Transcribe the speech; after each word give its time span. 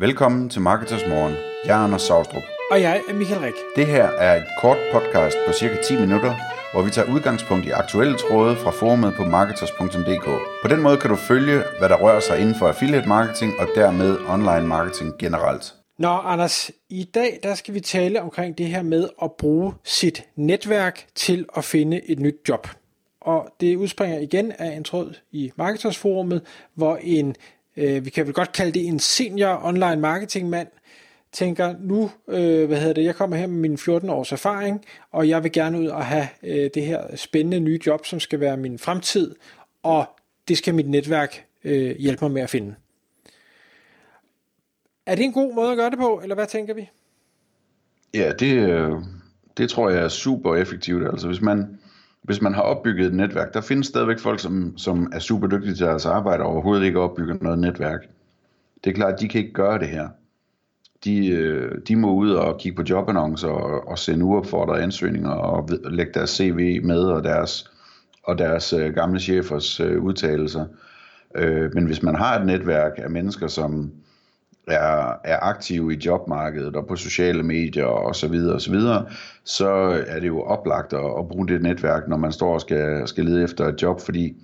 Velkommen 0.00 0.48
til 0.48 0.60
Marketers 0.60 1.06
Morgen. 1.08 1.34
Jeg 1.64 1.80
er 1.80 1.84
Anders 1.84 2.02
Saustrup. 2.02 2.42
Og 2.70 2.80
jeg 2.80 3.02
er 3.08 3.14
Michael 3.14 3.40
Rik. 3.40 3.54
Det 3.76 3.86
her 3.86 4.04
er 4.04 4.36
et 4.36 4.46
kort 4.60 4.78
podcast 4.92 5.36
på 5.46 5.52
cirka 5.52 5.76
10 5.82 6.00
minutter, 6.00 6.34
hvor 6.72 6.82
vi 6.82 6.90
tager 6.90 7.12
udgangspunkt 7.14 7.66
i 7.66 7.70
aktuelle 7.70 8.16
tråde 8.18 8.56
fra 8.56 8.70
forumet 8.70 9.14
på 9.16 9.24
marketers.dk. 9.24 10.24
På 10.62 10.68
den 10.68 10.82
måde 10.82 10.96
kan 10.96 11.10
du 11.10 11.16
følge, 11.16 11.62
hvad 11.78 11.88
der 11.88 11.96
rører 11.96 12.20
sig 12.20 12.40
inden 12.40 12.54
for 12.54 12.68
affiliate 12.68 13.08
marketing 13.08 13.52
og 13.58 13.68
dermed 13.74 14.18
online 14.28 14.66
marketing 14.66 15.18
generelt. 15.18 15.74
Nå, 15.98 16.08
Anders, 16.08 16.70
i 16.88 17.04
dag 17.14 17.40
der 17.42 17.54
skal 17.54 17.74
vi 17.74 17.80
tale 17.80 18.22
omkring 18.22 18.58
det 18.58 18.66
her 18.66 18.82
med 18.82 19.08
at 19.22 19.32
bruge 19.32 19.74
sit 19.84 20.24
netværk 20.36 21.06
til 21.14 21.46
at 21.56 21.64
finde 21.64 22.10
et 22.10 22.20
nyt 22.20 22.36
job. 22.48 22.68
Og 23.20 23.48
det 23.60 23.76
udspringer 23.76 24.18
igen 24.18 24.52
af 24.52 24.76
en 24.76 24.84
tråd 24.84 25.14
i 25.32 25.52
Marketersforumet, 25.56 26.42
hvor 26.74 26.98
en, 27.02 27.36
øh, 27.76 28.04
vi 28.04 28.10
kan 28.10 28.26
vel 28.26 28.34
godt 28.34 28.52
kalde 28.52 28.72
det 28.72 28.86
en 28.86 28.98
senior 28.98 29.60
online 29.64 29.96
marketingmand, 29.96 30.68
tænker, 31.32 31.74
nu, 31.80 32.10
øh, 32.28 32.66
hvad 32.66 32.78
hedder 32.78 32.94
det, 32.94 33.04
jeg 33.04 33.14
kommer 33.14 33.36
her 33.36 33.46
med 33.46 33.58
min 33.58 33.78
14 33.78 34.10
års 34.10 34.32
erfaring, 34.32 34.84
og 35.10 35.28
jeg 35.28 35.42
vil 35.42 35.52
gerne 35.52 35.78
ud 35.78 35.86
og 35.86 36.06
have 36.06 36.28
øh, 36.42 36.70
det 36.74 36.86
her 36.86 37.16
spændende 37.16 37.60
nye 37.60 37.80
job, 37.86 38.06
som 38.06 38.20
skal 38.20 38.40
være 38.40 38.56
min 38.56 38.78
fremtid, 38.78 39.34
og 39.82 40.04
det 40.48 40.58
skal 40.58 40.74
mit 40.74 40.88
netværk 40.88 41.44
øh, 41.64 41.96
hjælpe 41.96 42.24
mig 42.24 42.32
med 42.32 42.42
at 42.42 42.50
finde. 42.50 42.74
Er 45.06 45.14
det 45.14 45.24
en 45.24 45.32
god 45.32 45.54
måde 45.54 45.70
at 45.70 45.76
gøre 45.76 45.90
det 45.90 45.98
på, 45.98 46.20
eller 46.22 46.34
hvad 46.34 46.46
tænker 46.46 46.74
vi? 46.74 46.88
Ja, 48.14 48.32
det, 48.38 48.52
øh, 48.52 48.92
det 49.56 49.70
tror 49.70 49.90
jeg 49.90 50.04
er 50.04 50.08
super 50.08 50.56
effektivt. 50.56 51.06
Altså 51.06 51.26
hvis 51.26 51.40
man, 51.40 51.79
hvis 52.22 52.42
man 52.42 52.54
har 52.54 52.62
opbygget 52.62 53.06
et 53.06 53.14
netværk, 53.14 53.54
der 53.54 53.60
findes 53.60 53.86
stadigvæk 53.86 54.18
folk, 54.18 54.40
som, 54.40 54.78
som 54.78 55.12
er 55.12 55.18
super 55.18 55.46
dygtige 55.46 55.74
til 55.74 55.86
deres 55.86 56.06
arbejde, 56.06 56.42
og 56.42 56.50
overhovedet 56.50 56.84
ikke 56.84 57.00
opbygger 57.00 57.34
noget 57.40 57.58
netværk. 57.58 58.00
Det 58.84 58.90
er 58.90 58.94
klart, 58.94 59.14
at 59.14 59.20
de 59.20 59.28
kan 59.28 59.40
ikke 59.40 59.52
gøre 59.52 59.78
det 59.78 59.88
her. 59.88 60.08
De, 61.04 61.28
øh, 61.28 61.78
de 61.88 61.96
må 61.96 62.14
ud 62.14 62.30
og 62.30 62.58
kigge 62.58 62.76
på 62.76 62.82
jobannoncer 62.90 63.48
og, 63.48 63.88
og 63.88 63.98
sende 63.98 64.24
uopfordrede 64.24 64.82
ansøgninger 64.82 65.30
og 65.30 65.68
lægge 65.84 66.12
deres 66.14 66.30
CV 66.30 66.80
med 66.84 67.02
og 67.02 67.24
deres, 67.24 67.70
og 68.22 68.38
deres 68.38 68.72
øh, 68.72 68.94
gamle 68.94 69.20
chefers 69.20 69.80
øh, 69.80 70.02
udtalelser. 70.02 70.66
Men 71.74 71.86
hvis 71.86 72.02
man 72.02 72.14
har 72.14 72.38
et 72.38 72.46
netværk 72.46 72.92
af 72.96 73.10
mennesker, 73.10 73.46
som 73.46 73.92
er, 74.70 75.20
er 75.24 75.38
aktive 75.42 75.94
i 75.94 75.98
jobmarkedet 76.06 76.76
og 76.76 76.86
på 76.86 76.96
sociale 76.96 77.42
medier 77.42 77.84
og 77.84 78.16
så 78.16 78.28
videre 78.28 78.54
og 78.54 78.60
så 78.60 78.70
videre, 78.70 79.06
så 79.44 79.68
er 80.06 80.20
det 80.20 80.26
jo 80.26 80.42
oplagt 80.42 80.92
at, 80.92 81.04
at 81.18 81.28
bruge 81.28 81.48
det 81.48 81.62
netværk, 81.62 82.08
når 82.08 82.16
man 82.16 82.32
står 82.32 82.54
og 82.54 82.60
skal, 82.60 83.08
skal 83.08 83.24
lede 83.24 83.44
efter 83.44 83.68
et 83.68 83.82
job, 83.82 84.00
fordi 84.00 84.36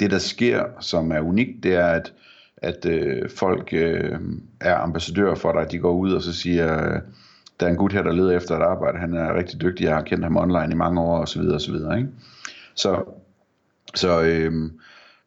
det 0.00 0.10
der 0.10 0.18
sker, 0.18 0.64
som 0.80 1.12
er 1.12 1.20
unikt, 1.20 1.62
det 1.62 1.74
er, 1.74 1.86
at, 1.86 2.12
at 2.56 2.86
øh, 2.86 3.30
folk 3.30 3.68
øh, 3.72 4.18
er 4.60 4.76
ambassadører 4.76 5.34
for 5.34 5.52
dig, 5.52 5.72
de 5.72 5.78
går 5.78 5.92
ud 5.92 6.12
og 6.12 6.22
så 6.22 6.32
siger, 6.32 6.94
øh, 6.94 7.00
der 7.60 7.66
er 7.66 7.70
en 7.70 7.76
gut 7.76 7.92
her, 7.92 8.02
der 8.02 8.12
leder 8.12 8.36
efter 8.36 8.56
et 8.56 8.62
arbejde, 8.62 8.98
han 8.98 9.14
er 9.14 9.34
rigtig 9.34 9.60
dygtig, 9.60 9.84
jeg 9.84 9.94
har 9.94 10.02
kendt 10.02 10.24
ham 10.24 10.36
online 10.36 10.72
i 10.72 10.76
mange 10.76 11.00
år, 11.00 11.18
og 11.18 11.28
så 11.28 11.40
videre 11.40 11.54
og 11.54 11.60
så 11.60 11.72
videre, 11.72 11.98
ikke? 11.98 12.10
Så, 12.74 13.04
så 13.94 14.22
øh, 14.22 14.52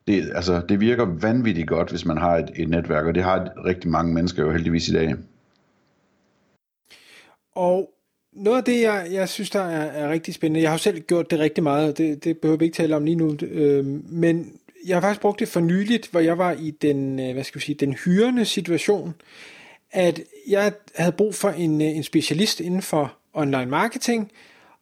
det, 0.08 0.32
altså, 0.36 0.62
det 0.70 0.80
virker 0.80 1.06
vanvittigt 1.06 1.68
godt, 1.68 1.90
hvis 1.90 2.06
man 2.06 2.18
har 2.18 2.38
et, 2.38 2.52
et 2.56 2.70
netværk, 2.70 3.06
og 3.06 3.16
det 3.16 3.24
har 3.24 3.66
rigtig 3.66 3.90
mange 3.90 4.14
mennesker 4.14 4.44
jo 4.44 4.52
heldigvis 4.52 4.88
i 4.88 4.94
dag. 4.94 5.16
Og 7.56 7.90
noget 8.34 8.58
af 8.58 8.64
det, 8.64 8.82
jeg, 8.82 9.08
jeg 9.12 9.30
synes, 9.30 9.50
der 9.50 9.62
er, 9.62 9.86
er 9.86 10.10
rigtig 10.10 10.34
spændende, 10.34 10.62
jeg 10.62 10.70
har 10.70 10.76
jo 10.76 10.82
selv 10.82 11.00
gjort 11.00 11.32
det 11.32 11.40
rigtig 11.40 11.64
meget, 11.64 11.98
det, 11.98 12.24
det 12.24 12.38
behøver 12.38 12.58
vi 12.58 12.66
ikke 12.66 12.76
tale 12.76 12.96
om 12.96 13.06
lige 13.06 13.16
nu, 13.16 13.38
øh, 13.42 13.86
men 14.12 14.52
jeg 14.88 14.96
har 14.96 15.02
faktisk 15.02 15.22
brugt 15.22 15.40
det 15.40 15.48
for 15.48 15.60
nyligt, 15.60 16.08
hvor 16.08 16.20
jeg 16.20 16.38
var 16.38 16.52
i 16.52 16.72
den, 16.72 17.20
øh, 17.20 17.34
hvad 17.34 17.44
skal 17.44 17.60
vi 17.60 17.66
sige, 17.66 17.76
den 17.76 17.94
hyrende 17.94 18.46
situation, 18.46 19.14
at 19.92 20.22
jeg 20.48 20.74
havde 20.96 21.12
brug 21.12 21.36
for 21.36 21.50
en, 21.50 21.82
øh, 21.82 21.88
en 21.88 22.04
specialist 22.04 22.60
inden 22.60 22.82
for 22.82 23.18
online 23.34 23.66
marketing, 23.66 24.32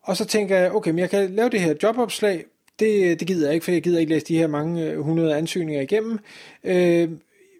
og 0.01 0.17
så 0.17 0.25
tænker 0.25 0.57
jeg, 0.57 0.71
okay, 0.71 0.91
men 0.91 0.99
jeg 0.99 1.09
kan 1.09 1.31
lave 1.31 1.49
det 1.49 1.61
her 1.61 1.73
jobopslag, 1.83 2.45
det, 2.79 3.19
det 3.19 3.27
gider 3.27 3.47
jeg 3.47 3.53
ikke, 3.53 3.63
for 3.63 3.71
jeg 3.71 3.81
gider 3.81 3.99
ikke 3.99 4.13
læse 4.13 4.25
de 4.25 4.37
her 4.37 4.47
mange 4.47 4.85
øh, 4.85 4.99
hundrede 4.99 5.35
ansøgninger 5.35 5.81
igennem. 5.81 6.19
Øh, 6.63 7.09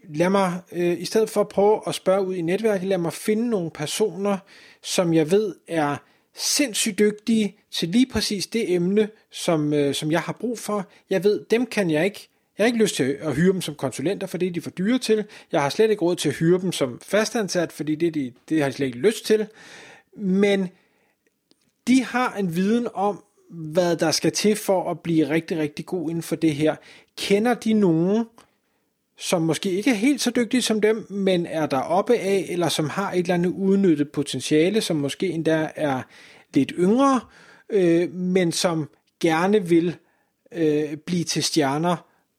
lad 0.09 0.29
mig, 0.29 0.61
øh, 0.71 1.01
i 1.01 1.05
stedet 1.05 1.29
for 1.29 1.41
at 1.41 1.47
prøve 1.47 1.81
at 1.87 1.95
spørge 1.95 2.27
ud 2.27 2.35
i 2.35 2.41
netværket, 2.41 2.87
lad 2.87 2.97
mig 2.97 3.13
finde 3.13 3.49
nogle 3.49 3.71
personer, 3.71 4.37
som 4.83 5.13
jeg 5.13 5.31
ved 5.31 5.55
er 5.67 5.97
sindssygt 6.35 6.99
dygtige 6.99 7.55
til 7.71 7.89
lige 7.89 8.05
præcis 8.11 8.47
det 8.47 8.73
emne, 8.73 9.09
som, 9.31 9.73
øh, 9.73 9.93
som 9.93 10.11
jeg 10.11 10.21
har 10.21 10.33
brug 10.33 10.59
for. 10.59 10.87
Jeg 11.09 11.23
ved, 11.23 11.45
dem 11.49 11.65
kan 11.65 11.91
jeg 11.91 12.05
ikke 12.05 12.29
jeg 12.57 12.63
har 12.63 12.67
ikke 12.67 12.79
lyst 12.79 12.95
til 12.95 13.17
at 13.21 13.35
hyre 13.35 13.53
dem 13.53 13.61
som 13.61 13.75
konsulenter, 13.75 14.27
for 14.27 14.37
det 14.37 14.57
er 14.57 14.61
for 14.61 14.69
dyre 14.69 14.99
til. 14.99 15.25
Jeg 15.51 15.61
har 15.61 15.69
slet 15.69 15.89
ikke 15.89 16.01
råd 16.01 16.15
til 16.15 16.29
at 16.29 16.35
hyre 16.35 16.61
dem 16.61 16.71
som 16.71 16.99
fastansat, 17.03 17.71
fordi 17.71 17.95
det, 17.95 18.13
de, 18.13 18.33
det 18.49 18.57
har 18.57 18.65
jeg 18.65 18.73
slet 18.73 18.85
ikke 18.85 18.97
lyst 18.97 19.25
til. 19.25 19.47
Men 20.17 20.69
de 21.87 22.03
har 22.03 22.33
en 22.33 22.55
viden 22.55 22.87
om, 22.93 23.23
hvad 23.55 23.95
der 23.97 24.11
skal 24.11 24.31
til 24.31 24.55
for 24.55 24.91
at 24.91 24.99
blive 24.99 25.29
rigtig, 25.29 25.57
rigtig 25.57 25.85
god 25.85 26.09
inden 26.09 26.23
for 26.23 26.35
det 26.35 26.55
her. 26.55 26.75
Kender 27.17 27.53
de 27.53 27.73
nogen, 27.73 28.25
som 29.17 29.41
måske 29.41 29.71
ikke 29.71 29.89
er 29.89 29.95
helt 29.95 30.21
så 30.21 30.31
dygtige 30.31 30.61
som 30.61 30.81
dem, 30.81 31.05
men 31.09 31.45
er 31.45 31.65
der 31.65 31.79
oppe 31.79 32.17
af, 32.17 32.45
eller 32.49 32.69
som 32.69 32.89
har 32.89 33.11
et 33.11 33.19
eller 33.19 33.33
andet 33.33 33.49
udnyttet 33.49 34.11
potentiale, 34.11 34.81
som 34.81 34.95
måske 34.95 35.29
endda 35.29 35.71
er 35.75 36.01
lidt 36.53 36.73
yngre, 36.77 37.21
øh, 37.69 38.13
men 38.13 38.51
som 38.51 38.89
gerne 39.19 39.67
vil 39.67 39.95
øh, 40.51 40.97
blive 40.97 41.23
til 41.23 41.43
stjerner 41.43 41.95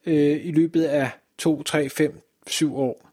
øh, 0.06 0.46
i 0.46 0.52
løbet 0.52 0.84
af 0.84 1.10
2, 1.38 1.62
3, 1.62 1.88
5, 1.88 2.20
7 2.46 2.76
år. 2.76 3.10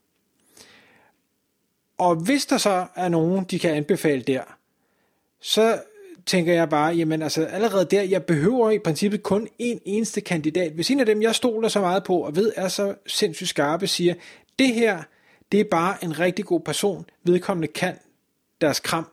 Og 1.97 2.15
hvis 2.15 2.45
der 2.45 2.57
så 2.57 2.85
er 2.95 3.09
nogen, 3.09 3.45
de 3.45 3.59
kan 3.59 3.71
anbefale 3.71 4.21
der, 4.21 4.43
så 5.41 5.81
tænker 6.25 6.53
jeg 6.53 6.69
bare, 6.69 6.93
jamen 6.93 7.21
altså 7.21 7.45
allerede 7.45 7.85
der, 7.85 8.01
jeg 8.01 8.23
behøver 8.23 8.71
i 8.71 8.79
princippet 8.79 9.23
kun 9.23 9.47
en 9.59 9.79
eneste 9.85 10.21
kandidat. 10.21 10.71
Hvis 10.71 10.91
en 10.91 10.99
af 10.99 11.05
dem, 11.05 11.21
jeg 11.21 11.35
stoler 11.35 11.67
så 11.67 11.79
meget 11.79 12.03
på 12.03 12.17
og 12.17 12.35
ved 12.35 12.51
er 12.55 12.67
så 12.67 12.95
sindssygt 13.07 13.49
skarpe, 13.49 13.87
siger, 13.87 14.13
det 14.59 14.73
her, 14.73 15.03
det 15.51 15.59
er 15.59 15.63
bare 15.71 16.03
en 16.03 16.19
rigtig 16.19 16.45
god 16.45 16.61
person, 16.61 17.05
vedkommende 17.23 17.67
kan 17.67 17.95
deres 18.61 18.79
kram, 18.79 19.07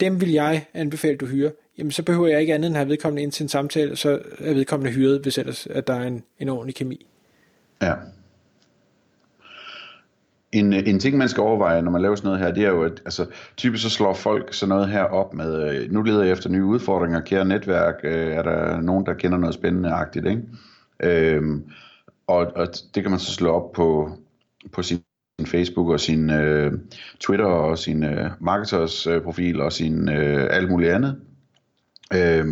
dem 0.00 0.20
vil 0.20 0.32
jeg 0.32 0.66
anbefale, 0.74 1.16
du 1.16 1.26
hyrer. 1.26 1.50
Jamen 1.78 1.90
så 1.90 2.02
behøver 2.02 2.28
jeg 2.28 2.40
ikke 2.40 2.54
andet 2.54 2.66
end 2.66 2.76
at 2.76 2.78
have 2.78 2.88
vedkommende 2.88 3.22
ind 3.22 3.32
til 3.32 3.42
en 3.42 3.48
samtale, 3.48 3.96
så 3.96 4.20
er 4.38 4.54
vedkommende 4.54 4.92
hyret, 4.92 5.20
hvis 5.20 5.38
ellers 5.38 5.66
at 5.66 5.86
der 5.86 5.94
er 5.94 6.06
en, 6.06 6.22
en 6.38 6.48
ordentlig 6.48 6.74
kemi. 6.74 7.06
Ja. 7.82 7.94
En, 10.52 10.72
en 10.72 11.00
ting, 11.00 11.16
man 11.16 11.28
skal 11.28 11.40
overveje, 11.40 11.82
når 11.82 11.90
man 11.90 12.02
laver 12.02 12.16
sådan 12.16 12.28
noget 12.28 12.40
her, 12.40 12.54
det 12.54 12.64
er 12.64 12.68
jo, 12.68 12.82
at 12.82 13.02
altså, 13.04 13.26
typisk 13.56 13.82
så 13.82 13.90
slår 13.90 14.14
folk 14.14 14.54
sådan 14.54 14.68
noget 14.68 14.88
her 14.88 15.02
op 15.02 15.34
med, 15.34 15.74
øh, 15.74 15.92
nu 15.92 16.02
leder 16.02 16.22
jeg 16.22 16.32
efter 16.32 16.50
nye 16.50 16.64
udfordringer, 16.64 17.20
kære 17.20 17.44
netværk, 17.44 17.94
øh, 18.04 18.32
er 18.32 18.42
der 18.42 18.80
nogen, 18.80 19.06
der 19.06 19.14
kender 19.14 19.38
noget 19.38 19.54
spændende-agtigt, 19.54 20.26
ikke? 20.26 20.42
Øhm, 21.02 21.64
og, 22.26 22.52
og 22.56 22.68
det 22.94 23.02
kan 23.02 23.10
man 23.10 23.20
så 23.20 23.32
slå 23.32 23.50
op 23.50 23.72
på, 23.72 24.10
på 24.72 24.82
sin 24.82 25.00
Facebook 25.46 25.88
og 25.88 26.00
sin 26.00 26.30
øh, 26.30 26.72
Twitter 27.20 27.46
og 27.46 27.78
sin 27.78 28.02
øh, 28.02 28.30
marketers 28.40 29.06
øh, 29.06 29.22
profil 29.22 29.60
og 29.60 29.72
sin 29.72 30.08
øh, 30.08 30.48
alt 30.50 30.70
muligt 30.70 30.92
andet 30.92 31.20
øh, 32.14 32.46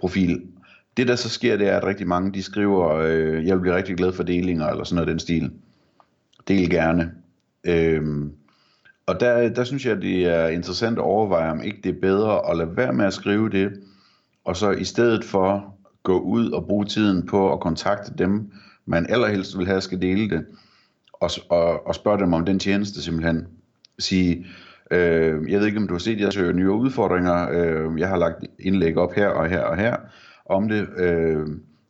profil. 0.00 0.42
Det 0.96 1.08
der 1.08 1.16
så 1.16 1.28
sker, 1.28 1.56
det 1.56 1.68
er, 1.68 1.76
at 1.76 1.84
rigtig 1.84 2.08
mange 2.08 2.32
de 2.32 2.42
skriver, 2.42 2.94
øh, 2.94 3.46
jeg 3.46 3.54
vil 3.54 3.60
blive 3.60 3.76
rigtig 3.76 3.96
glad 3.96 4.12
for 4.12 4.22
delinger 4.22 4.66
eller 4.66 4.84
sådan 4.84 4.94
noget 4.94 5.08
den 5.08 5.18
stil. 5.18 5.50
Del 6.48 6.70
gerne. 6.70 7.12
Øhm, 7.66 8.32
og 9.06 9.20
der, 9.20 9.48
der 9.48 9.64
synes 9.64 9.86
jeg, 9.86 10.02
det 10.02 10.26
er 10.26 10.48
interessant 10.48 10.98
at 10.98 11.04
overveje, 11.04 11.50
om 11.50 11.62
ikke 11.62 11.80
det 11.84 11.96
er 11.96 12.00
bedre 12.00 12.50
at 12.50 12.56
lade 12.56 12.76
være 12.76 12.92
med 12.92 13.04
at 13.04 13.12
skrive 13.14 13.50
det, 13.50 13.72
og 14.44 14.56
så 14.56 14.70
i 14.70 14.84
stedet 14.84 15.24
for 15.24 15.74
gå 16.02 16.18
ud 16.18 16.50
og 16.50 16.66
bruge 16.66 16.84
tiden 16.84 17.26
på 17.26 17.52
at 17.52 17.60
kontakte 17.60 18.12
dem, 18.18 18.52
man 18.86 19.06
allerhelst 19.08 19.58
vil 19.58 19.66
have 19.66 19.80
skal 19.80 20.02
dele 20.02 20.30
det, 20.30 20.46
og, 21.12 21.30
og, 21.48 21.86
og 21.86 21.94
spørge 21.94 22.18
dem 22.18 22.32
om 22.32 22.44
den 22.44 22.58
tjeneste 22.58 23.02
simpelthen. 23.02 23.46
Sige, 23.98 24.46
øh, 24.90 25.50
jeg 25.50 25.60
ved 25.60 25.66
ikke 25.66 25.78
om 25.78 25.88
du 25.88 25.94
har 25.94 25.98
set, 25.98 26.20
jeg 26.20 26.32
søger 26.32 26.50
øh, 26.50 26.56
nye 26.56 26.70
udfordringer, 26.70 27.48
øh, 27.50 28.00
jeg 28.00 28.08
har 28.08 28.16
lagt 28.16 28.44
indlæg 28.58 28.96
op 28.96 29.12
her 29.12 29.28
og 29.28 29.48
her 29.48 29.60
og 29.60 29.76
her 29.76 29.96
om 30.46 30.68
det. 30.68 30.88
Øh, 30.96 31.46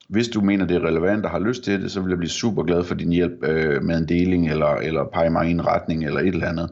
hvis 0.08 0.28
du 0.28 0.40
mener, 0.40 0.66
det 0.66 0.76
er 0.76 0.86
relevant 0.86 1.24
og 1.24 1.30
har 1.30 1.38
lyst 1.38 1.64
til 1.64 1.82
det, 1.82 1.90
så 1.90 2.00
vil 2.00 2.08
jeg 2.08 2.18
blive 2.18 2.30
super 2.30 2.62
glad 2.62 2.84
for 2.84 2.94
din 2.94 3.12
hjælp 3.12 3.44
øh, 3.44 3.82
med 3.82 3.98
en 3.98 4.08
deling, 4.08 4.50
eller, 4.50 4.74
eller 4.74 5.04
pege 5.04 5.30
mig 5.30 5.48
i 5.48 5.50
en 5.50 5.66
retning, 5.66 6.04
eller 6.04 6.20
et 6.20 6.26
eller 6.26 6.48
andet. 6.48 6.70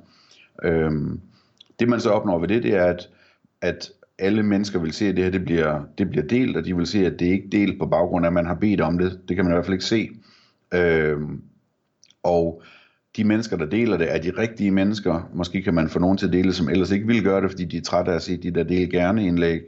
Øhm, 0.65 1.21
det 1.81 1.89
man 1.89 2.01
så 2.01 2.11
opnår 2.11 2.39
ved 2.39 2.49
det, 2.49 2.63
det 2.63 2.75
er, 2.75 2.85
at, 2.85 3.09
at 3.61 3.91
alle 4.19 4.43
mennesker 4.43 4.79
vil 4.79 4.93
se, 4.93 5.07
at 5.07 5.17
det 5.17 5.25
her 5.25 5.31
det 5.31 5.45
bliver, 5.45 5.83
det 5.99 6.11
bliver 6.11 6.27
delt, 6.27 6.57
og 6.57 6.65
de 6.65 6.77
vil 6.77 6.87
se, 6.87 7.07
at 7.07 7.19
det 7.19 7.27
ikke 7.27 7.45
er 7.47 7.51
delt 7.51 7.79
på 7.79 7.87
baggrund 7.87 8.27
af, 8.27 8.31
at 8.31 8.35
man 8.35 8.47
har 8.47 8.55
bedt 8.55 8.81
om 8.81 8.99
det. 8.99 9.21
Det 9.29 9.37
kan 9.37 9.45
man 9.45 9.53
i 9.53 9.55
hvert 9.55 9.65
fald 9.65 9.75
ikke 9.75 9.85
se. 9.85 10.11
Øhm, 10.75 11.43
og 12.23 12.63
de 13.17 13.25
mennesker, 13.25 13.57
der 13.57 13.67
deler 13.67 13.97
det, 13.97 14.15
er 14.15 14.19
de 14.19 14.33
rigtige 14.39 14.71
mennesker. 14.71 15.31
Måske 15.35 15.63
kan 15.63 15.75
man 15.75 15.89
få 15.89 15.99
nogen 15.99 16.19
til 16.19 16.27
at 16.27 16.33
dele, 16.33 16.53
som 16.53 16.69
ellers 16.69 16.91
ikke 16.91 17.07
vil 17.07 17.23
gøre 17.23 17.41
det, 17.41 17.51
fordi 17.51 17.65
de 17.65 17.77
er 17.77 17.83
trætte 17.83 18.11
af 18.11 18.17
at 18.17 18.23
se 18.23 18.37
de 18.37 18.51
der 18.51 18.63
dele 18.63 18.91
gerne 18.91 19.27
indlæg 19.27 19.61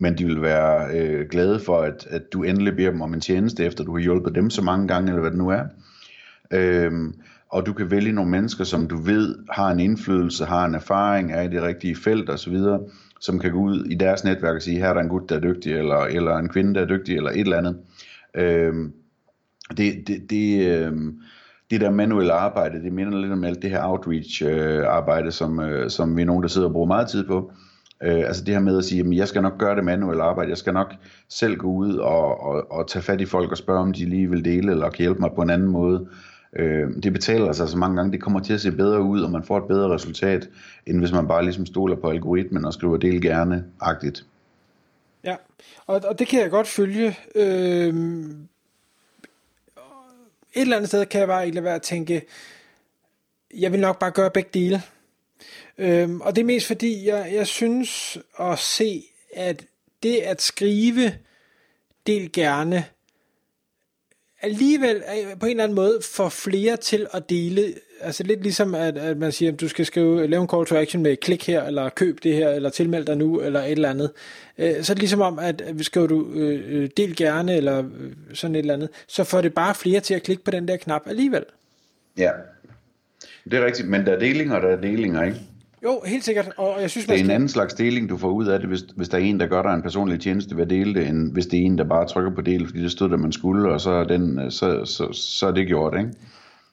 men 0.00 0.18
de 0.18 0.24
vil 0.26 0.42
være 0.42 0.98
øh, 0.98 1.28
glade 1.28 1.60
for, 1.60 1.78
at, 1.78 2.06
at 2.10 2.32
du 2.32 2.42
endelig 2.42 2.76
beder 2.76 2.90
dem 2.90 3.00
om 3.00 3.14
en 3.14 3.20
tjeneste, 3.20 3.64
efter 3.64 3.84
du 3.84 3.92
har 3.92 4.02
hjulpet 4.02 4.34
dem 4.34 4.50
så 4.50 4.62
mange 4.62 4.88
gange, 4.88 5.08
eller 5.08 5.20
hvad 5.20 5.30
det 5.30 5.38
nu 5.38 5.48
er. 5.48 5.62
Øhm, 6.50 7.14
og 7.48 7.66
du 7.66 7.72
kan 7.72 7.90
vælge 7.90 8.12
nogle 8.12 8.30
mennesker, 8.30 8.64
som 8.64 8.86
du 8.86 8.96
ved 8.96 9.36
har 9.50 9.70
en 9.70 9.80
indflydelse, 9.80 10.44
har 10.44 10.64
en 10.64 10.74
erfaring, 10.74 11.32
er 11.32 11.42
i 11.42 11.48
det 11.48 11.62
rigtige 11.62 11.96
felt 11.96 12.30
osv., 12.30 12.56
som 13.20 13.38
kan 13.38 13.52
gå 13.52 13.58
ud 13.58 13.84
i 13.84 13.94
deres 13.94 14.24
netværk 14.24 14.56
og 14.56 14.62
sige, 14.62 14.78
her 14.78 14.88
er 14.88 14.94
der 14.94 15.00
en 15.00 15.08
gut, 15.08 15.28
der 15.28 15.36
er 15.36 15.40
dygtig, 15.40 15.72
eller, 15.72 15.96
eller 15.96 16.36
en 16.36 16.48
kvinde, 16.48 16.74
der 16.74 16.80
er 16.80 16.86
dygtig, 16.86 17.16
eller 17.16 17.30
et 17.30 17.40
eller 17.40 17.58
andet. 17.58 17.78
Øhm, 18.34 18.92
det, 19.76 20.08
det, 20.08 20.30
det, 20.30 20.66
øh, 20.66 20.92
det 21.70 21.80
der 21.80 21.90
manuelle 21.90 22.32
arbejde, 22.32 22.82
det 22.82 22.92
minder 22.92 23.18
lidt 23.18 23.32
om 23.32 23.44
alt 23.44 23.62
det 23.62 23.70
her 23.70 23.84
outreach-arbejde, 23.84 25.26
øh, 25.26 25.32
som, 25.32 25.60
øh, 25.60 25.90
som 25.90 26.16
vi 26.16 26.22
er 26.22 26.26
nogen, 26.26 26.42
der 26.42 26.48
sidder 26.48 26.66
og 26.66 26.72
bruger 26.72 26.86
meget 26.86 27.08
tid 27.08 27.26
på. 27.26 27.52
Øh, 28.02 28.26
altså 28.26 28.44
det 28.44 28.54
her 28.54 28.60
med 28.60 28.78
at 28.78 28.84
sige, 28.84 29.00
at 29.00 29.16
jeg 29.16 29.28
skal 29.28 29.42
nok 29.42 29.58
gøre 29.58 29.76
det 29.76 29.84
manuelle 29.84 30.22
arbejde, 30.22 30.50
jeg 30.50 30.58
skal 30.58 30.72
nok 30.72 30.94
selv 31.28 31.56
gå 31.56 31.68
ud 31.68 31.96
og, 31.96 32.40
og, 32.40 32.72
og 32.72 32.88
tage 32.88 33.02
fat 33.02 33.20
i 33.20 33.24
folk 33.24 33.50
og 33.50 33.56
spørge, 33.56 33.80
om 33.80 33.92
de 33.92 34.04
lige 34.04 34.30
vil 34.30 34.44
dele, 34.44 34.72
eller 34.72 34.90
kan 34.90 35.02
hjælpe 35.02 35.20
mig 35.20 35.30
på 35.34 35.42
en 35.42 35.50
anden 35.50 35.68
måde. 35.68 36.08
Øh, 36.56 36.90
det 37.02 37.12
betaler 37.12 37.52
sig 37.52 37.68
så 37.68 37.78
mange 37.78 37.96
gange, 37.96 38.12
det 38.12 38.22
kommer 38.22 38.40
til 38.40 38.52
at 38.52 38.60
se 38.60 38.72
bedre 38.72 39.02
ud, 39.02 39.20
og 39.20 39.30
man 39.30 39.42
får 39.42 39.58
et 39.58 39.68
bedre 39.68 39.94
resultat, 39.94 40.48
end 40.86 40.98
hvis 40.98 41.12
man 41.12 41.28
bare 41.28 41.42
ligesom 41.42 41.66
stoler 41.66 41.96
på 41.96 42.10
algoritmen 42.10 42.64
og 42.64 42.72
skriver 42.72 42.96
del 42.96 43.26
gerne-agtigt. 43.26 44.26
Ja, 45.24 45.36
og, 45.86 46.02
og 46.08 46.18
det 46.18 46.28
kan 46.28 46.40
jeg 46.40 46.50
godt 46.50 46.66
følge. 46.66 47.18
Øh, 47.34 47.94
et 50.54 50.62
eller 50.62 50.76
andet 50.76 50.88
sted 50.88 51.06
kan 51.06 51.20
jeg 51.20 51.28
bare 51.28 51.46
ikke 51.46 51.64
være 51.64 51.74
at 51.74 51.82
tænke, 51.82 52.22
jeg 53.58 53.72
vil 53.72 53.80
nok 53.80 53.98
bare 53.98 54.10
gøre 54.10 54.30
begge 54.30 54.50
dele. 54.54 54.82
Øhm, 55.82 56.20
og 56.20 56.36
det 56.36 56.42
er 56.42 56.46
mest 56.46 56.66
fordi, 56.66 57.06
jeg, 57.06 57.30
jeg 57.32 57.46
synes 57.46 58.18
at 58.40 58.58
se, 58.58 59.04
at 59.34 59.64
det 60.02 60.16
at 60.16 60.42
skrive 60.42 61.14
del 62.06 62.32
gerne, 62.32 62.84
alligevel 64.42 65.02
på 65.40 65.46
en 65.46 65.50
eller 65.50 65.64
anden 65.64 65.76
måde 65.76 65.98
får 66.12 66.28
flere 66.28 66.76
til 66.76 67.06
at 67.12 67.30
dele, 67.30 67.74
altså 68.00 68.22
lidt 68.22 68.42
ligesom 68.42 68.74
at, 68.74 68.98
at 68.98 69.16
man 69.16 69.32
siger, 69.32 69.52
at 69.52 69.60
du 69.60 69.68
skal 69.68 69.86
skrive, 69.86 70.26
lave 70.26 70.42
en 70.42 70.48
call 70.48 70.66
to 70.66 70.76
action 70.76 71.02
med 71.02 71.16
klik 71.16 71.46
her, 71.46 71.62
eller 71.62 71.88
køb 71.88 72.22
det 72.22 72.34
her, 72.34 72.48
eller 72.48 72.70
tilmeld 72.70 73.04
dig 73.04 73.16
nu, 73.16 73.40
eller 73.40 73.60
et 73.60 73.72
eller 73.72 73.90
andet. 73.90 74.10
Øh, 74.58 74.82
så 74.82 74.92
er 74.92 74.94
det 74.94 74.98
ligesom 74.98 75.20
om, 75.20 75.38
at 75.38 75.62
skriver 75.80 76.06
du 76.06 76.32
øh, 76.34 76.82
øh, 76.82 76.90
del 76.96 77.16
gerne, 77.16 77.56
eller 77.56 77.78
øh, 77.78 78.12
sådan 78.34 78.54
et 78.54 78.58
eller 78.58 78.74
andet, 78.74 78.88
så 79.06 79.24
får 79.24 79.40
det 79.40 79.54
bare 79.54 79.74
flere 79.74 80.00
til 80.00 80.14
at 80.14 80.22
klikke 80.22 80.44
på 80.44 80.50
den 80.50 80.68
der 80.68 80.76
knap 80.76 81.02
alligevel. 81.06 81.44
Ja, 82.18 82.30
det 83.44 83.54
er 83.54 83.64
rigtigt, 83.64 83.88
men 83.88 84.06
der 84.06 84.12
er 84.12 84.18
delinger, 84.18 84.60
der 84.60 84.68
er 84.68 84.80
delinger, 84.80 85.22
ikke? 85.22 85.40
Jo, 85.84 86.02
helt 86.06 86.24
sikkert. 86.24 86.50
Og 86.56 86.80
jeg 86.80 86.90
synes, 86.90 87.06
det 87.06 87.20
er 87.20 87.24
en 87.24 87.30
anden 87.30 87.48
slags 87.48 87.74
deling, 87.74 88.08
du 88.08 88.16
får 88.16 88.30
ud 88.30 88.46
af 88.46 88.60
det, 88.60 88.68
hvis, 88.68 88.80
hvis 88.96 89.08
der 89.08 89.18
er 89.18 89.22
en, 89.22 89.40
der 89.40 89.46
gør 89.46 89.62
dig 89.62 89.74
en 89.74 89.82
personlig 89.82 90.20
tjeneste 90.20 90.56
ved 90.56 90.62
at 90.62 90.70
dele 90.70 90.94
det, 90.94 91.08
end 91.08 91.32
hvis 91.32 91.46
det 91.46 91.60
er 91.60 91.64
en, 91.64 91.78
der 91.78 91.84
bare 91.84 92.06
trykker 92.06 92.34
på 92.34 92.40
del, 92.40 92.66
fordi 92.66 92.82
det 92.82 92.90
stod 92.90 93.08
der, 93.08 93.16
man 93.16 93.32
skulle, 93.32 93.72
og 93.72 93.80
så 93.80 93.90
er, 93.90 94.04
den, 94.04 94.50
så, 94.50 94.84
så, 94.84 95.12
så 95.12 95.46
er 95.46 95.52
det 95.52 95.66
gjort, 95.66 95.94
ikke? 95.98 96.10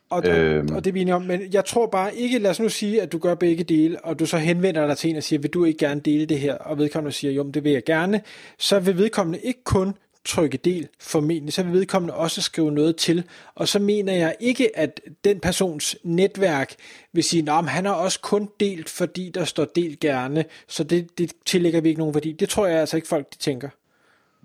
Og, 0.09 0.27
øhm. 0.27 0.75
og 0.75 0.85
det 0.85 0.91
er 0.91 1.05
vi 1.05 1.11
om, 1.11 1.21
men 1.21 1.41
jeg 1.53 1.65
tror 1.65 1.87
bare 1.87 2.15
ikke, 2.15 2.39
lad 2.39 2.51
os 2.51 2.59
nu 2.59 2.69
sige, 2.69 3.01
at 3.01 3.11
du 3.11 3.17
gør 3.17 3.35
begge 3.35 3.63
dele, 3.63 4.05
og 4.05 4.19
du 4.19 4.25
så 4.25 4.37
henvender 4.37 4.87
dig 4.87 4.97
til 4.97 5.09
en 5.09 5.15
og 5.15 5.23
siger, 5.23 5.39
vil 5.39 5.51
du 5.51 5.65
ikke 5.65 5.85
gerne 5.85 6.01
dele 6.01 6.25
det 6.25 6.39
her, 6.39 6.55
og 6.55 6.77
vedkommende 6.77 7.15
siger, 7.15 7.31
jo, 7.31 7.51
det 7.53 7.63
vil 7.63 7.71
jeg 7.71 7.83
gerne, 7.85 8.21
så 8.57 8.79
vil 8.79 8.97
vedkommende 8.97 9.39
ikke 9.39 9.63
kun 9.63 9.93
trykke 10.25 10.57
del 10.57 10.87
formentlig, 10.99 11.53
så 11.53 11.63
vil 11.63 11.73
vedkommende 11.73 12.13
også 12.13 12.41
skrive 12.41 12.71
noget 12.71 12.95
til. 12.95 13.23
Og 13.55 13.67
så 13.67 13.79
mener 13.79 14.13
jeg 14.13 14.35
ikke, 14.39 14.77
at 14.77 15.01
den 15.23 15.39
persons 15.39 15.95
netværk 16.03 16.73
vil 17.13 17.23
sige, 17.23 17.51
at 17.51 17.69
han 17.69 17.85
har 17.85 17.93
også 17.93 18.19
kun 18.21 18.49
delt, 18.59 18.89
fordi 18.89 19.31
der 19.33 19.45
står 19.45 19.65
del 19.65 19.99
gerne, 19.99 20.45
så 20.67 20.83
det, 20.83 21.17
det 21.17 21.33
tillægger 21.45 21.81
vi 21.81 21.89
ikke 21.89 21.99
nogen 21.99 22.13
værdi. 22.13 22.31
Det 22.31 22.49
tror 22.49 22.67
jeg 22.67 22.79
altså 22.79 22.95
ikke 22.95 23.07
folk 23.07 23.33
de 23.33 23.37
tænker. 23.37 23.69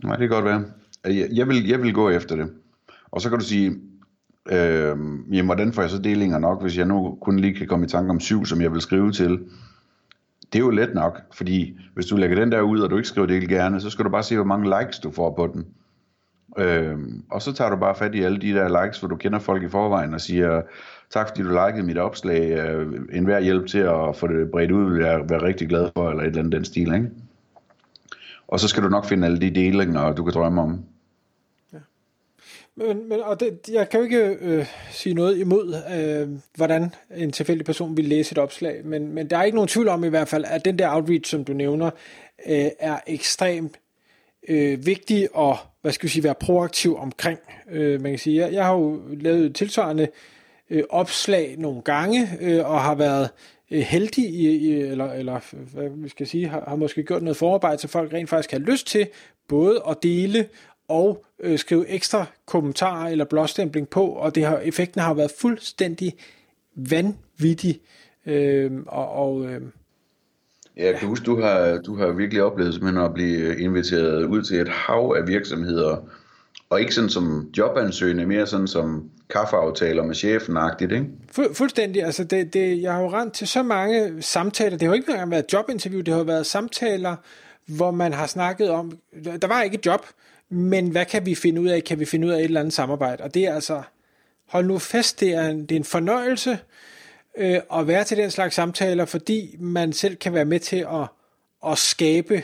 Nej, 0.04 0.16
det 0.16 0.28
kan 0.28 0.42
godt 0.42 0.44
være. 0.44 0.64
Jeg 1.34 1.48
vil, 1.48 1.68
jeg 1.68 1.82
vil 1.82 1.92
gå 1.92 2.10
efter 2.10 2.36
det. 2.36 2.50
Og 3.10 3.20
så 3.20 3.28
kan 3.28 3.38
du 3.38 3.44
sige, 3.44 3.70
øh, 4.50 4.96
jamen, 5.32 5.44
hvordan 5.44 5.72
får 5.72 5.82
jeg 5.82 5.90
så 5.90 5.98
delinger 5.98 6.38
nok, 6.38 6.62
hvis 6.62 6.78
jeg 6.78 6.86
nu 6.86 7.18
kun 7.20 7.38
lige 7.38 7.54
kan 7.54 7.66
komme 7.66 7.86
i 7.86 7.88
tanke 7.88 8.10
om 8.10 8.20
syv, 8.20 8.46
som 8.46 8.60
jeg 8.60 8.72
vil 8.72 8.80
skrive 8.80 9.12
til 9.12 9.38
det 10.54 10.60
er 10.60 10.64
jo 10.64 10.70
let 10.70 10.94
nok, 10.94 11.22
fordi 11.32 11.78
hvis 11.94 12.06
du 12.06 12.16
lægger 12.16 12.36
den 12.36 12.52
der 12.52 12.60
ud, 12.60 12.80
og 12.80 12.90
du 12.90 12.96
ikke 12.96 13.08
skriver 13.08 13.26
det 13.26 13.48
gerne, 13.48 13.80
så 13.80 13.90
skal 13.90 14.04
du 14.04 14.10
bare 14.10 14.22
se, 14.22 14.36
hvor 14.36 14.44
mange 14.44 14.78
likes 14.78 14.98
du 14.98 15.10
får 15.10 15.34
på 15.34 15.46
den. 15.46 15.66
Øhm, 16.58 17.22
og 17.30 17.42
så 17.42 17.52
tager 17.52 17.70
du 17.70 17.76
bare 17.76 17.94
fat 17.94 18.14
i 18.14 18.22
alle 18.22 18.38
de 18.38 18.52
der 18.52 18.84
likes, 18.84 18.98
hvor 18.98 19.08
du 19.08 19.16
kender 19.16 19.38
folk 19.38 19.62
i 19.62 19.68
forvejen 19.68 20.14
og 20.14 20.20
siger, 20.20 20.62
tak 21.10 21.28
fordi 21.28 21.42
du 21.42 21.48
likede 21.48 21.86
mit 21.86 21.98
opslag, 21.98 22.50
øh, 22.50 23.00
en 23.12 23.24
hver 23.24 23.40
hjælp 23.40 23.66
til 23.66 23.78
at 23.78 24.16
få 24.16 24.26
det 24.26 24.50
bredt 24.50 24.70
ud, 24.70 24.92
vil 24.92 25.02
jeg 25.02 25.20
være 25.28 25.42
rigtig 25.42 25.68
glad 25.68 25.90
for, 25.96 26.10
eller 26.10 26.22
et 26.22 26.26
eller 26.26 26.38
andet 26.38 26.52
den 26.52 26.64
stil, 26.64 26.94
ikke? 26.94 27.10
Og 28.48 28.60
så 28.60 28.68
skal 28.68 28.82
du 28.82 28.88
nok 28.88 29.04
finde 29.04 29.26
alle 29.26 29.40
de 29.40 29.50
delinger, 29.50 30.12
du 30.12 30.24
kan 30.24 30.32
drømme 30.34 30.62
om. 30.62 30.84
Men, 32.76 33.08
men 33.08 33.20
og 33.20 33.40
det, 33.40 33.60
jeg 33.72 33.88
kan 33.88 34.00
jo 34.00 34.04
ikke 34.04 34.38
øh, 34.40 34.66
sige 34.90 35.14
noget 35.14 35.38
imod, 35.38 35.74
øh, 35.96 36.38
hvordan 36.56 36.94
en 37.16 37.32
tilfældig 37.32 37.66
person 37.66 37.96
vil 37.96 38.04
læse 38.04 38.32
et 38.32 38.38
opslag, 38.38 38.86
men, 38.86 39.14
men 39.14 39.30
der 39.30 39.38
er 39.38 39.42
ikke 39.42 39.56
nogen 39.56 39.68
tvivl 39.68 39.88
om 39.88 40.04
i 40.04 40.08
hvert 40.08 40.28
fald, 40.28 40.44
at 40.48 40.64
den 40.64 40.78
der 40.78 40.94
outreach, 40.94 41.30
som 41.30 41.44
du 41.44 41.52
nævner, 41.52 41.90
øh, 42.46 42.70
er 42.78 43.00
ekstremt 43.06 43.80
øh, 44.48 44.86
vigtig 44.86 45.28
og 45.36 45.56
hvad 45.82 45.92
skal 45.92 46.06
vi 46.06 46.12
sige, 46.12 46.24
være 46.24 46.34
proaktiv 46.34 46.96
omkring. 46.96 47.38
Øh, 47.70 48.00
man 48.00 48.12
kan 48.12 48.18
sige, 48.18 48.40
jeg, 48.40 48.52
jeg 48.52 48.64
har 48.64 48.72
jo 48.74 49.00
lavet 49.20 49.54
tilsvarende 49.54 50.08
øh, 50.70 50.82
opslag 50.90 51.54
nogle 51.58 51.82
gange, 51.82 52.28
øh, 52.40 52.70
og 52.70 52.80
har 52.80 52.94
været 52.94 53.30
øh, 53.70 53.80
heldig, 53.80 54.24
i, 54.24 54.48
i, 54.48 54.72
eller, 54.72 55.12
eller 55.12 55.40
hvad 55.74 55.88
vi 55.94 56.08
skal 56.08 56.26
sige, 56.26 56.48
har, 56.48 56.64
har 56.68 56.76
måske 56.76 57.02
gjort 57.02 57.22
noget 57.22 57.36
forarbejde, 57.36 57.78
så 57.78 57.88
folk 57.88 58.12
rent 58.12 58.30
faktisk 58.30 58.52
har 58.52 58.58
lyst 58.58 58.86
til 58.86 59.08
både 59.48 59.82
at 59.88 60.02
dele 60.02 60.48
og 60.88 61.24
øh, 61.40 61.58
skrive 61.58 61.88
ekstra 61.88 62.26
kommentarer 62.46 63.08
eller 63.08 63.24
blåstempling 63.24 63.88
på, 63.88 64.06
og 64.06 64.34
det 64.34 64.44
har, 64.44 64.58
effekten 64.58 65.00
har 65.00 65.14
været 65.14 65.32
fuldstændig 65.40 66.14
vanvittig. 66.76 67.80
Øh, 68.26 68.72
og, 68.86 69.08
og 69.08 69.44
øh, 69.44 69.60
Ja, 70.76 70.92
kan 70.98 71.08
huske, 71.08 71.24
du 71.24 71.40
har, 71.40 71.78
du 71.86 71.96
har 71.96 72.06
virkelig 72.06 72.42
oplevet 72.42 72.74
simpelthen 72.74 73.04
at 73.04 73.14
blive 73.14 73.58
inviteret 73.58 74.24
ud 74.24 74.42
til 74.42 74.60
et 74.60 74.68
hav 74.68 75.14
af 75.18 75.28
virksomheder, 75.28 75.96
og 76.70 76.80
ikke 76.80 76.94
sådan 76.94 77.10
som 77.10 77.50
jobansøgende, 77.58 78.26
mere 78.26 78.46
sådan 78.46 78.66
som 78.66 79.10
kaffeaftaler 79.30 80.02
med 80.02 80.14
chefen-agtigt, 80.14 80.92
ikke? 80.92 81.06
Fu- 81.32 81.54
fuldstændig, 81.54 82.02
altså 82.02 82.24
det, 82.24 82.54
det, 82.54 82.82
jeg 82.82 82.92
har 82.92 83.00
jo 83.00 83.12
rent 83.12 83.32
til 83.32 83.48
så 83.48 83.62
mange 83.62 84.22
samtaler, 84.22 84.70
det 84.70 84.82
har 84.82 84.88
jo 84.88 84.92
ikke 84.92 85.10
engang 85.10 85.30
været 85.30 85.52
jobinterview, 85.52 86.02
det 86.02 86.14
har 86.14 86.24
været 86.24 86.46
samtaler, 86.46 87.16
hvor 87.66 87.90
man 87.90 88.12
har 88.12 88.26
snakket 88.26 88.70
om, 88.70 88.98
der 89.42 89.46
var 89.46 89.62
ikke 89.62 89.78
et 89.78 89.86
job, 89.86 90.06
men 90.54 90.88
hvad 90.88 91.06
kan 91.06 91.26
vi 91.26 91.34
finde 91.34 91.60
ud 91.60 91.68
af? 91.68 91.84
Kan 91.84 92.00
vi 92.00 92.04
finde 92.04 92.26
ud 92.26 92.32
af 92.32 92.38
et 92.38 92.44
eller 92.44 92.60
andet 92.60 92.74
samarbejde? 92.74 93.24
Og 93.24 93.34
det 93.34 93.46
er 93.46 93.54
altså, 93.54 93.82
hold 94.46 94.66
nu 94.66 94.78
fast, 94.78 95.20
det 95.20 95.34
er 95.34 95.48
en, 95.48 95.60
det 95.60 95.72
er 95.72 95.76
en 95.76 95.84
fornøjelse 95.84 96.58
øh, 97.36 97.60
at 97.74 97.86
være 97.86 98.04
til 98.04 98.16
den 98.16 98.30
slags 98.30 98.54
samtaler, 98.54 99.04
fordi 99.04 99.56
man 99.58 99.92
selv 99.92 100.16
kan 100.16 100.34
være 100.34 100.44
med 100.44 100.60
til 100.60 100.76
at, 100.76 101.08
at 101.66 101.78
skabe 101.78 102.42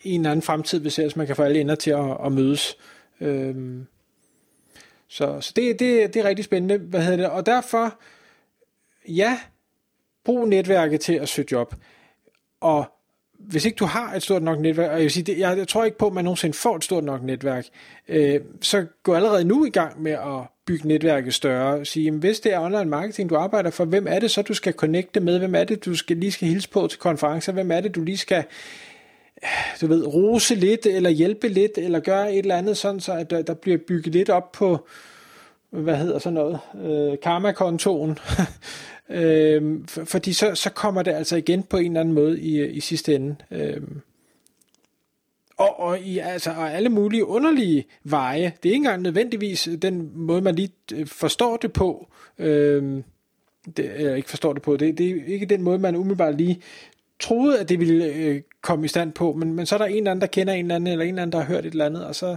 en 0.00 0.20
eller 0.20 0.30
anden 0.30 0.42
fremtid, 0.42 0.80
hvis 0.80 0.98
ellers 0.98 1.16
man 1.16 1.26
kan 1.26 1.36
få 1.36 1.42
alle 1.42 1.60
ender 1.60 1.74
til 1.74 1.90
at, 1.90 2.16
at 2.24 2.32
mødes. 2.32 2.76
Øhm, 3.20 3.86
så 5.08 5.40
så 5.40 5.52
det, 5.56 5.78
det, 5.78 6.14
det 6.14 6.20
er 6.20 6.28
rigtig 6.28 6.44
spændende. 6.44 6.78
Hvad 6.78 7.02
hedder 7.02 7.16
det? 7.16 7.26
Og 7.26 7.46
derfor, 7.46 7.98
ja, 9.08 9.40
brug 10.24 10.48
netværket 10.48 11.00
til 11.00 11.12
at 11.12 11.28
søge 11.28 11.48
job. 11.52 11.74
Og 12.60 12.95
hvis 13.38 13.64
ikke 13.64 13.76
du 13.76 13.84
har 13.84 14.14
et 14.14 14.22
stort 14.22 14.42
nok 14.42 14.60
netværk, 14.60 14.90
og 14.90 14.96
jeg, 14.96 15.02
vil 15.02 15.10
sige, 15.10 15.24
det, 15.24 15.38
jeg, 15.38 15.58
jeg 15.58 15.68
tror 15.68 15.84
ikke 15.84 15.98
på, 15.98 16.06
at 16.06 16.12
man 16.12 16.24
nogensinde 16.24 16.56
får 16.56 16.76
et 16.76 16.84
stort 16.84 17.04
nok 17.04 17.22
netværk, 17.22 17.66
øh, 18.08 18.40
så 18.60 18.86
gå 19.02 19.14
allerede 19.14 19.44
nu 19.44 19.64
i 19.64 19.70
gang 19.70 20.02
med 20.02 20.12
at 20.12 20.40
bygge 20.66 20.88
netværket 20.88 21.34
større. 21.34 21.84
Sige, 21.84 22.04
jamen, 22.04 22.20
hvis 22.20 22.40
det 22.40 22.54
er 22.54 22.60
online 22.60 22.84
marketing, 22.84 23.30
du 23.30 23.36
arbejder 23.36 23.70
for, 23.70 23.84
hvem 23.84 24.06
er 24.08 24.18
det 24.18 24.30
så, 24.30 24.42
du 24.42 24.54
skal 24.54 24.72
connecte 24.72 25.20
med? 25.20 25.38
Hvem 25.38 25.54
er 25.54 25.64
det, 25.64 25.84
du 25.84 25.96
skal, 25.96 26.16
lige 26.16 26.32
skal 26.32 26.48
hilse 26.48 26.68
på 26.68 26.86
til 26.86 26.98
konferencer? 26.98 27.52
Hvem 27.52 27.70
er 27.70 27.80
det, 27.80 27.94
du 27.94 28.02
lige 28.02 28.18
skal 28.18 28.44
du 29.80 29.86
ved, 29.86 30.06
rose 30.06 30.54
lidt, 30.54 30.86
eller 30.86 31.10
hjælpe 31.10 31.48
lidt, 31.48 31.78
eller 31.78 32.00
gøre 32.00 32.32
et 32.32 32.38
eller 32.38 32.56
andet, 32.56 32.76
sådan 32.76 33.00
så 33.00 33.12
at 33.12 33.30
der, 33.30 33.42
der 33.42 33.54
bliver 33.54 33.78
bygget 33.88 34.12
lidt 34.12 34.30
op 34.30 34.52
på, 34.52 34.88
hvad 35.70 35.96
hedder 35.96 36.18
sådan 36.18 36.34
noget, 36.34 36.58
øh, 36.84 37.18
karma-kontoen, 37.22 38.18
Øhm, 39.10 39.86
for, 39.86 40.04
fordi 40.04 40.32
så, 40.32 40.54
så 40.54 40.70
kommer 40.70 41.02
det 41.02 41.10
altså 41.10 41.36
igen 41.36 41.62
på 41.62 41.76
en 41.76 41.86
eller 41.86 42.00
anden 42.00 42.14
måde 42.14 42.40
i, 42.40 42.66
i 42.66 42.80
sidste 42.80 43.14
ende. 43.14 43.36
Øhm, 43.50 44.00
og, 45.56 45.80
og, 45.80 46.00
i, 46.00 46.18
altså, 46.18 46.50
og 46.50 46.72
alle 46.72 46.88
mulige 46.88 47.24
underlige 47.24 47.84
veje. 48.04 48.52
Det 48.62 48.68
er 48.68 48.72
ikke 48.72 48.76
engang 48.76 49.02
nødvendigvis 49.02 49.68
den 49.82 50.10
måde, 50.14 50.40
man 50.40 50.54
lige 50.54 50.72
øh, 50.94 51.06
forstår 51.06 51.56
det 51.56 51.72
på. 51.72 52.08
Øhm, 52.38 53.04
det, 53.76 53.90
eller 53.94 54.14
ikke 54.14 54.30
forstår 54.30 54.52
det 54.52 54.62
på. 54.62 54.76
Det, 54.76 54.98
det 54.98 55.10
er 55.10 55.24
ikke 55.26 55.46
den 55.46 55.62
måde, 55.62 55.78
man 55.78 55.96
umiddelbart 55.96 56.36
lige 56.36 56.62
troede, 57.20 57.60
at 57.60 57.68
det 57.68 57.80
ville 57.80 58.04
øh, 58.04 58.42
komme 58.60 58.84
i 58.84 58.88
stand 58.88 59.12
på, 59.12 59.32
men, 59.32 59.54
men 59.54 59.66
så 59.66 59.74
er 59.74 59.78
der 59.78 59.86
en 59.86 59.96
eller 59.96 60.10
anden, 60.10 60.20
der 60.20 60.26
kender 60.26 60.52
en 60.52 60.64
eller 60.64 60.74
anden, 60.74 60.92
eller 60.92 61.04
en 61.04 61.08
eller 61.08 61.22
anden, 61.22 61.32
der 61.32 61.38
har 61.38 61.46
hørt 61.54 61.66
et 61.66 61.70
eller 61.70 61.86
andet, 61.86 62.06
og 62.06 62.14
så 62.14 62.36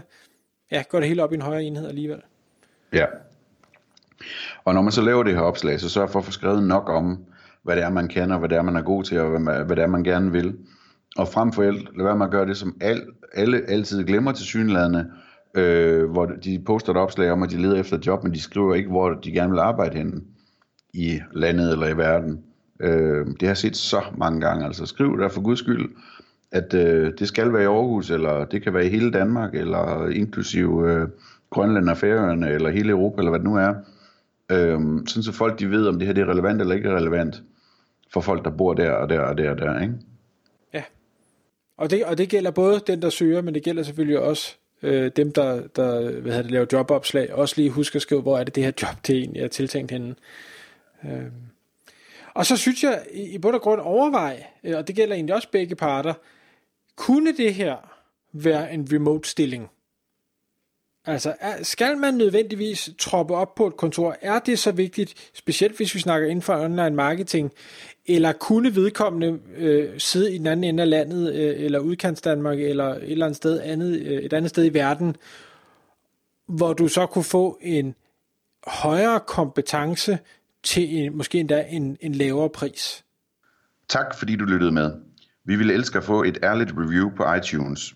ja, 0.72 0.84
går 0.90 1.00
det 1.00 1.08
hele 1.08 1.24
op 1.24 1.32
i 1.32 1.36
en 1.36 1.42
højere 1.42 1.64
enhed 1.64 1.88
alligevel. 1.88 2.22
Ja. 2.94 3.06
Og 4.66 4.74
når 4.74 4.82
man 4.82 4.92
så 4.92 5.02
laver 5.02 5.24
det 5.24 5.34
her 5.36 5.42
opslag, 5.42 5.80
så 5.80 5.90
sørg 5.90 6.10
for 6.10 6.20
at 6.20 6.26
få 6.26 6.32
skrevet 6.32 6.64
nok 6.64 6.90
om, 6.90 7.20
hvad 7.64 7.76
det 7.76 7.84
er, 7.84 7.90
man 7.90 8.08
kender, 8.08 8.38
hvad 8.38 8.50
det 8.50 8.58
er, 8.58 8.62
man 8.62 8.76
er 8.76 8.82
god 8.82 9.04
til, 9.04 9.20
og 9.20 9.30
hvad, 9.30 9.40
man, 9.40 9.66
hvad 9.66 9.76
det 9.76 9.84
er, 9.84 9.88
man 9.88 10.04
gerne 10.04 10.32
vil. 10.32 10.58
Og 11.18 11.28
frem 11.28 11.52
for 11.52 11.64
alt, 11.64 11.98
lad 11.98 12.04
være 12.06 12.18
med 12.18 12.26
at 12.26 12.32
gøre 12.32 12.46
det, 12.46 12.58
som 12.58 12.76
al, 12.82 13.02
alle 13.34 13.62
altid 13.70 14.04
glemmer 14.04 14.32
til 14.32 14.46
synlædende, 14.46 15.12
øh, 15.56 16.12
hvor 16.12 16.26
de 16.26 16.64
poster 16.66 16.92
et 16.92 16.98
opslag 16.98 17.32
om, 17.32 17.44
at 17.44 17.50
de 17.50 17.62
leder 17.62 17.80
efter 17.80 17.98
et 17.98 18.08
job, 18.08 18.24
men 18.24 18.34
de 18.34 18.42
skriver 18.42 18.76
ikke, 18.76 18.90
hvor 18.90 19.10
de 19.10 19.32
gerne 19.32 19.52
vil 19.52 19.60
arbejde 19.60 19.98
henne. 19.98 20.22
i 20.94 21.20
landet 21.34 21.72
eller 21.72 21.88
i 21.88 21.98
verden. 21.98 22.44
Øh, 22.80 23.26
det 23.28 23.42
har 23.42 23.48
jeg 23.48 23.58
set 23.58 23.78
så 23.78 24.02
mange 24.18 24.42
gange. 24.42 24.66
Altså 24.66 24.86
skriv 24.86 25.20
der 25.20 25.30
for 25.30 25.42
guds 25.42 25.60
skyld, 25.60 25.90
at 26.52 26.74
øh, 26.74 27.14
det 27.20 27.28
skal 27.28 27.54
være 27.54 27.64
i 27.64 27.66
Aarhus, 27.66 28.10
eller 28.12 28.46
det 28.46 28.64
kan 28.64 28.74
være 28.74 28.86
i 28.86 28.90
hele 28.90 29.12
Danmark, 29.12 29.56
eller 29.56 30.08
inklusive 30.08 30.92
øh, 30.92 31.08
Grønland 31.50 31.90
og 31.90 31.98
Færøerne, 31.98 32.50
eller 32.50 32.70
hele 32.70 32.90
Europa, 32.90 33.18
eller 33.18 33.32
hvad 33.32 33.40
det 33.40 33.48
nu 33.48 33.56
er. 33.56 33.74
Øh, 34.52 34.80
sådan 35.08 35.24
så 35.24 35.32
folk 35.32 35.60
de 35.60 35.72
ved, 35.72 35.88
om 35.88 36.00
det 36.00 36.08
her 36.08 36.14
det 36.14 36.22
er 36.22 36.30
relevant 36.32 36.62
eller 36.62 36.76
ikke 36.76 36.96
relevant 36.96 37.44
for 38.10 38.22
folk, 38.22 38.46
der 38.46 38.52
bor 38.52 38.74
der 38.74 38.92
og 38.92 39.10
der 39.10 39.20
og 39.20 39.38
der 39.38 39.52
og 39.52 39.58
der, 39.58 39.82
ikke? 39.82 39.94
Ja. 40.74 40.84
Og 41.78 41.92
det, 41.92 42.06
og 42.06 42.18
det 42.18 42.30
gælder 42.30 42.52
både 42.52 42.82
den, 42.88 43.02
der 43.02 43.10
søger, 43.10 43.42
men 43.42 43.54
det 43.54 43.64
gælder 43.64 43.84
selvfølgelig 43.84 44.20
også 44.20 44.56
øh, 44.84 45.12
dem, 45.16 45.32
der, 45.32 45.68
der 45.68 46.02
hvad 46.02 46.32
hedder 46.32 46.42
det, 46.42 46.52
laver 46.52 46.66
jobopslag. 46.74 47.34
Også 47.34 47.56
lige 47.58 47.70
husk 47.70 47.96
at 47.96 48.02
skrive, 48.02 48.22
hvor 48.22 48.38
er 48.38 48.44
det 48.44 48.56
det 48.56 48.64
her 48.64 48.72
job, 48.82 49.08
det 49.08 49.18
egentlig 49.18 49.42
er 49.42 49.48
tiltænkt 49.48 49.92
henne. 49.92 50.16
Øh. 51.06 51.26
Og 52.34 52.46
så 52.46 52.58
synes 52.58 52.84
jeg 52.84 53.04
i, 53.14 53.22
i 53.22 53.38
bund 53.38 53.56
og 53.56 53.62
grund 53.62 53.82
overvej, 53.82 54.44
øh, 54.64 54.78
og 54.78 54.88
det 54.88 54.96
gælder 54.96 55.16
egentlig 55.16 55.36
også 55.36 55.52
begge 55.52 55.76
parter, 55.76 56.14
kunne 56.96 57.38
det 57.38 57.54
her 57.54 57.76
være 58.34 58.74
en 58.74 58.88
remote 58.94 59.30
stilling? 59.30 59.70
Altså, 61.10 61.36
skal 61.62 61.98
man 61.98 62.14
nødvendigvis 62.14 62.90
troppe 63.00 63.36
op 63.36 63.56
på 63.56 63.68
et 63.68 63.78
kontor? 63.78 64.16
Er 64.22 64.40
det 64.40 64.60
så 64.60 64.72
vigtigt, 64.72 65.32
specielt 65.34 65.78
hvis 65.78 65.96
vi 65.96 66.00
snakker 66.00 66.28
inden 66.28 66.42
for 66.42 66.56
online 66.56 66.96
marketing, 66.96 67.52
eller 68.06 68.32
kunne 68.32 68.76
vedkommende 68.76 69.40
øh, 69.58 69.90
sidde 70.00 70.36
i 70.36 70.38
den 70.38 70.48
anden 70.48 70.64
ende 70.64 70.84
af 70.84 70.90
landet, 70.90 71.36
øh, 71.36 71.66
eller 71.66 71.80
udkants 71.80 72.22
Danmark, 72.22 72.60
eller 72.60 72.86
et 72.86 73.12
eller 73.12 73.26
andet 73.26 73.38
sted 73.38 73.62
andet, 73.62 74.00
øh, 74.00 74.24
et 74.24 74.34
andet 74.34 74.50
sted 74.50 74.66
i 74.66 74.74
verden, 74.74 75.16
hvor 76.48 76.74
du 76.74 76.88
så 76.88 77.06
kunne 77.06 77.24
få 77.24 77.60
en 77.62 77.96
højere 78.68 79.20
kompetence 79.20 80.20
til 80.64 80.98
en, 80.98 81.18
måske 81.18 81.40
endda 81.40 81.66
en, 81.70 81.98
en 82.02 82.16
lavere 82.16 82.50
pris? 82.50 83.04
Tak 83.88 84.18
fordi 84.18 84.36
du 84.36 84.46
lyttede 84.46 84.72
med. 84.72 84.92
Vi 85.46 85.56
ville 85.56 85.74
elske 85.74 85.98
at 85.98 86.04
få 86.04 86.24
et 86.24 86.38
ærligt 86.44 86.72
review 86.78 87.10
på 87.18 87.34
iTunes. 87.34 87.96